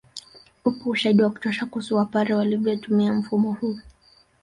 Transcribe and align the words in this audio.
Upo 0.65 0.89
ushahidi 0.89 1.21
wa 1.23 1.29
kutosha 1.29 1.65
kuhusu 1.65 1.95
Wapare 1.95 2.33
walivyotumia 2.35 3.13
mfumo 3.13 3.51
huu 3.53 3.79